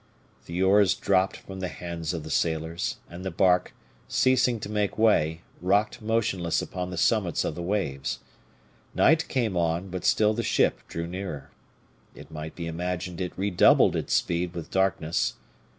The 0.47 0.63
oars 0.63 0.95
dropped 0.95 1.37
from 1.37 1.59
the 1.59 1.67
hands 1.67 2.11
of 2.11 2.23
the 2.23 2.31
sailors, 2.31 2.97
and 3.07 3.23
the 3.23 3.29
bark, 3.29 3.71
ceasing 4.07 4.59
to 4.61 4.67
make 4.67 4.97
way, 4.97 5.41
rocked 5.61 6.01
motionless 6.01 6.59
upon 6.59 6.89
the 6.89 6.97
summits 6.97 7.43
of 7.45 7.53
the 7.53 7.61
waves. 7.61 8.17
Night 8.95 9.27
came 9.27 9.55
on, 9.55 9.89
but 9.89 10.03
still 10.03 10.33
the 10.33 10.41
ship 10.41 10.79
drew 10.87 11.05
nearer. 11.05 11.51
It 12.15 12.31
might 12.31 12.55
be 12.55 12.65
imagined 12.65 13.21
it 13.21 13.37
redoubled 13.37 13.95
its 13.95 14.15
speed 14.15 14.55
with 14.55 14.71
darkness. 14.71 15.35